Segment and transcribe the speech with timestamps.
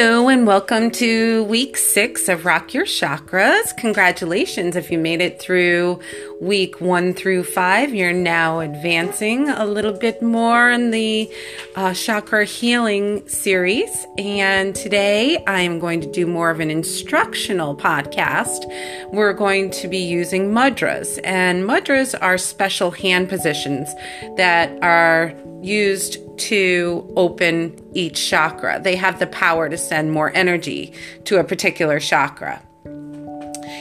[0.00, 3.76] Hello, and welcome to week six of Rock Your Chakras.
[3.76, 5.98] Congratulations if you made it through
[6.40, 7.92] week one through five.
[7.92, 11.28] You're now advancing a little bit more in the
[11.74, 14.06] uh, chakra healing series.
[14.16, 18.66] And today I'm going to do more of an instructional podcast.
[19.12, 23.92] We're going to be using mudras, and mudras are special hand positions
[24.36, 28.80] that are used to open each chakra.
[28.80, 30.92] They have the power to send more energy
[31.24, 32.62] to a particular chakra.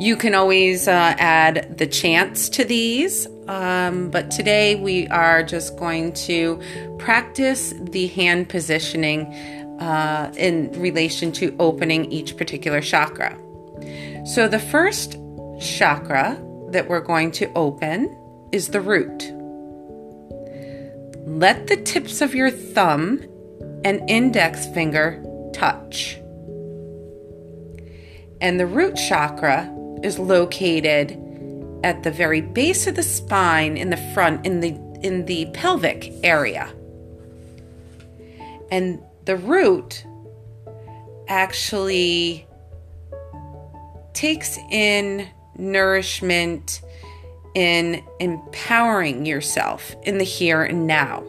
[0.00, 5.76] You can always uh, add the chants to these, um, but today we are just
[5.76, 6.62] going to
[6.98, 9.26] practice the hand positioning
[9.80, 13.36] uh, in relation to opening each particular chakra.
[14.24, 15.16] So, the first
[15.60, 18.16] chakra that we're going to open
[18.52, 19.32] is the root.
[21.38, 23.22] Let the tips of your thumb
[23.84, 25.22] and index finger
[25.52, 26.16] touch.
[28.40, 29.72] And the root chakra
[30.02, 31.12] is located
[31.84, 36.12] at the very base of the spine in the front in the in the pelvic
[36.24, 36.74] area.
[38.72, 40.04] And the root
[41.28, 42.48] actually
[44.12, 46.80] takes in nourishment
[47.58, 51.24] in empowering yourself in the here and now.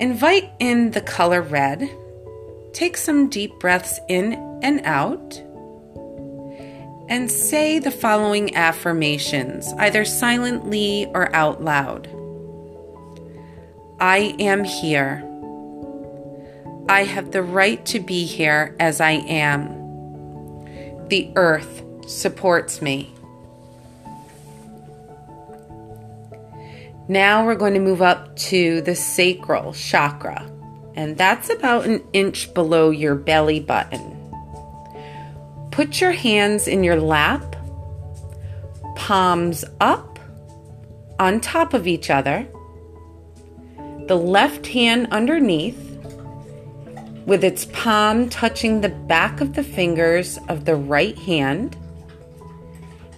[0.00, 1.88] Invite in the color red.
[2.72, 4.32] Take some deep breaths in
[4.64, 5.40] and out.
[7.08, 12.08] And say the following affirmations, either silently or out loud.
[14.00, 15.24] I am here.
[16.88, 19.68] I have the right to be here as I am.
[21.08, 23.14] The earth supports me.
[27.10, 30.46] Now we're going to move up to the sacral chakra,
[30.94, 34.14] and that's about an inch below your belly button.
[35.70, 37.56] Put your hands in your lap,
[38.94, 40.18] palms up
[41.18, 42.46] on top of each other,
[44.06, 45.98] the left hand underneath,
[47.24, 51.74] with its palm touching the back of the fingers of the right hand,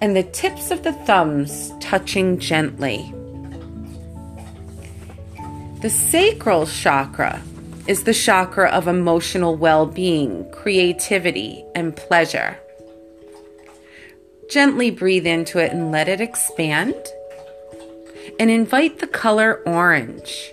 [0.01, 3.13] and the tips of the thumbs touching gently.
[5.83, 7.43] The sacral chakra
[7.87, 12.59] is the chakra of emotional well being, creativity, and pleasure.
[14.51, 16.95] Gently breathe into it and let it expand.
[18.39, 20.53] And invite the color orange.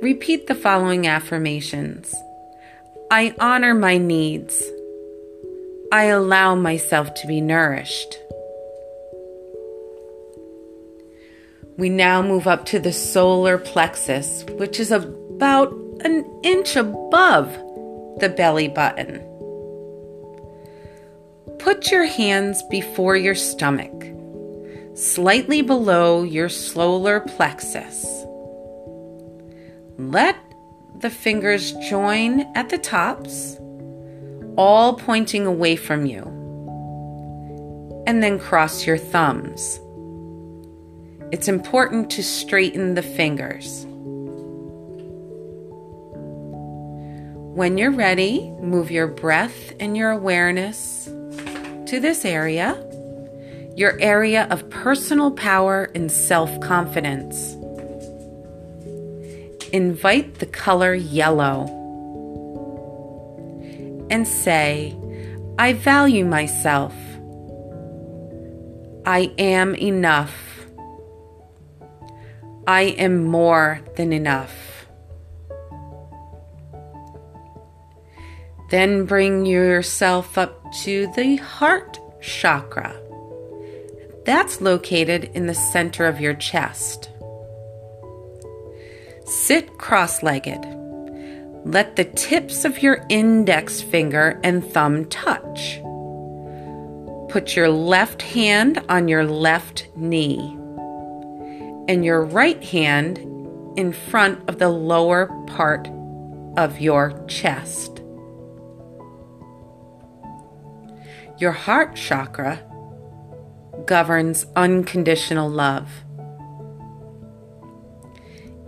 [0.00, 2.12] Repeat the following affirmations
[3.08, 4.60] I honor my needs.
[5.92, 8.16] I allow myself to be nourished.
[11.82, 15.72] We now move up to the solar plexus, which is about
[16.04, 17.50] an inch above
[18.20, 19.18] the belly button.
[21.58, 23.90] Put your hands before your stomach,
[24.94, 28.06] slightly below your solar plexus.
[29.98, 30.36] Let
[31.00, 33.56] the fingers join at the tops,
[34.56, 36.22] all pointing away from you.
[38.06, 39.80] And then cross your thumbs.
[41.32, 43.86] It's important to straighten the fingers.
[47.56, 52.76] When you're ready, move your breath and your awareness to this area,
[53.74, 57.54] your area of personal power and self confidence.
[59.72, 61.64] Invite the color yellow
[64.10, 64.94] and say,
[65.58, 66.94] I value myself.
[69.06, 70.51] I am enough.
[72.72, 74.86] I am more than enough.
[78.70, 82.98] Then bring yourself up to the heart chakra.
[84.24, 87.10] That's located in the center of your chest.
[89.26, 90.64] Sit cross legged.
[91.66, 95.78] Let the tips of your index finger and thumb touch.
[97.28, 100.56] Put your left hand on your left knee
[101.88, 103.18] and your right hand
[103.76, 105.88] in front of the lower part
[106.56, 108.02] of your chest.
[111.38, 112.60] Your heart chakra
[113.86, 115.88] governs unconditional love.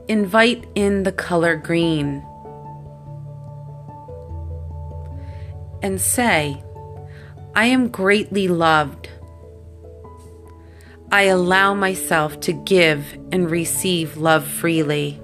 [0.08, 2.24] Invite in the color green
[5.82, 6.62] and say,
[7.54, 9.08] I am greatly loved.
[11.14, 15.20] I allow myself to give and receive love freely.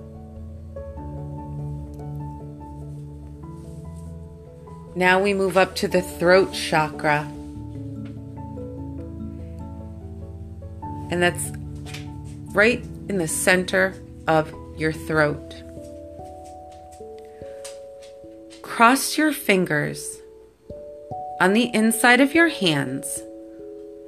[4.95, 7.23] Now we move up to the throat chakra.
[11.11, 11.51] And that's
[12.55, 15.57] right in the center of your throat.
[18.63, 20.21] Cross your fingers
[21.41, 23.19] on the inside of your hands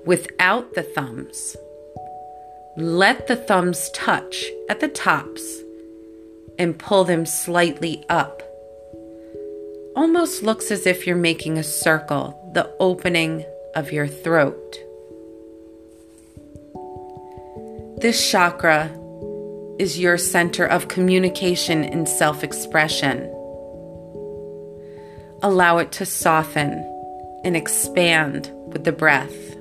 [0.06, 1.56] without the thumbs.
[2.76, 5.60] Let the thumbs touch at the tops
[6.58, 8.42] and pull them slightly up.
[9.94, 14.78] Almost looks as if you're making a circle, the opening of your throat.
[17.98, 18.90] This chakra
[19.78, 23.30] is your center of communication and self expression.
[25.42, 26.72] Allow it to soften
[27.44, 29.56] and expand with the breath,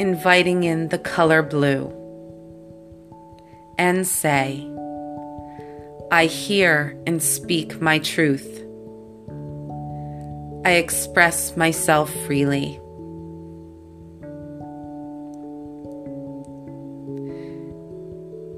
[0.00, 1.92] inviting in the color blue,
[3.76, 4.66] and say,
[6.10, 8.64] I hear and speak my truth.
[10.64, 12.80] I express myself freely.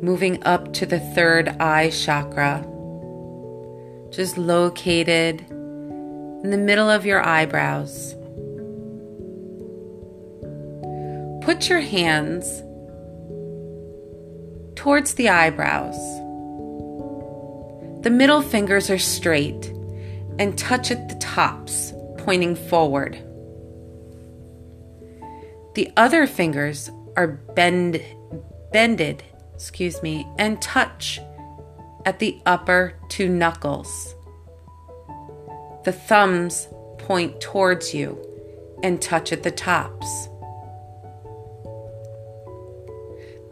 [0.00, 2.64] Moving up to the third eye chakra,
[4.10, 8.14] just located in the middle of your eyebrows.
[11.44, 12.62] Put your hands
[14.76, 15.96] towards the eyebrows.
[18.04, 19.66] The middle fingers are straight
[20.38, 23.16] and touch at the tops, pointing forward.
[25.74, 28.00] The other fingers are bend,
[28.72, 29.24] bended,
[29.54, 31.20] excuse me, and touch
[32.06, 34.14] at the upper two knuckles.
[35.84, 36.68] The thumbs
[36.98, 38.24] point towards you
[38.84, 40.28] and touch at the tops.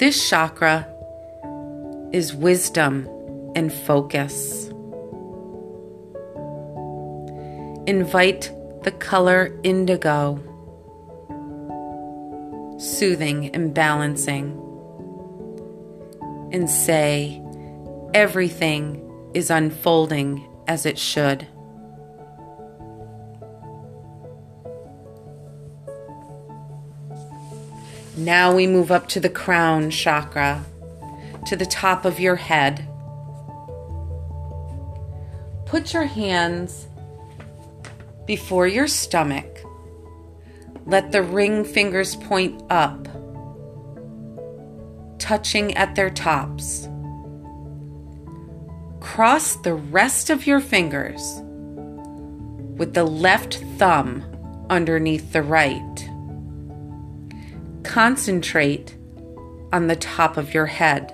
[0.00, 0.88] This chakra
[2.10, 3.06] is wisdom
[3.54, 4.68] and focus.
[7.86, 8.50] Invite
[8.82, 10.38] the color indigo,
[12.78, 14.58] soothing and balancing,
[16.50, 17.42] and say,
[18.14, 21.46] everything is unfolding as it should.
[28.20, 30.62] Now we move up to the crown chakra,
[31.46, 32.86] to the top of your head.
[35.64, 36.86] Put your hands
[38.26, 39.64] before your stomach.
[40.84, 43.08] Let the ring fingers point up,
[45.18, 46.88] touching at their tops.
[49.00, 51.22] Cross the rest of your fingers
[52.76, 54.22] with the left thumb
[54.68, 56.09] underneath the right.
[57.84, 58.94] Concentrate
[59.72, 61.12] on the top of your head.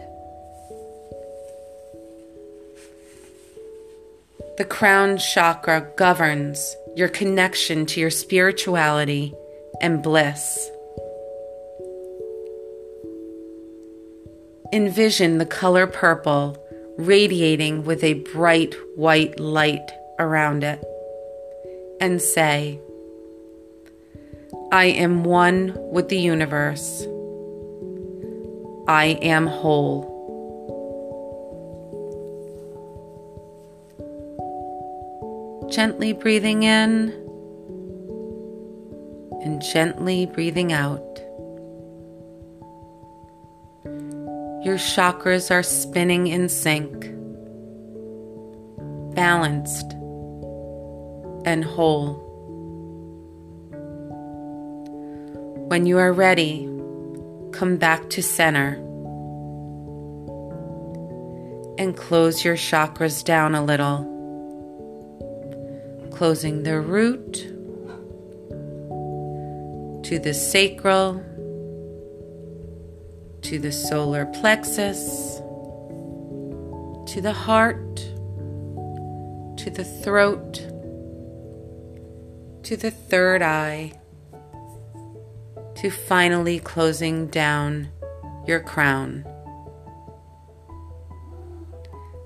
[4.59, 9.35] The crown chakra governs your connection to your spirituality
[9.83, 10.71] and bliss.
[14.73, 16.57] Envision the color purple
[16.97, 20.83] radiating with a bright white light around it
[22.01, 22.81] and say,
[24.73, 27.07] I am one with the universe.
[28.89, 30.13] I am whole.
[35.71, 37.11] Gently breathing in
[39.43, 41.01] and gently breathing out.
[44.65, 46.93] Your chakras are spinning in sync,
[49.15, 49.93] balanced
[51.45, 52.26] and whole.
[55.69, 56.67] When you are ready,
[57.53, 58.75] come back to center
[61.79, 64.13] and close your chakras down a little
[66.17, 67.33] closing the root
[70.05, 71.15] to the sacral,
[73.43, 75.39] to the solar plexus,
[77.13, 77.97] to the heart,
[79.59, 80.55] to the throat,
[82.63, 83.93] to the third eye,
[85.77, 87.89] to finally closing down
[88.47, 89.25] your crown.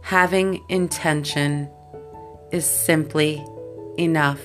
[0.02, 1.70] Having intention
[2.52, 3.44] is simply
[3.98, 4.40] enough.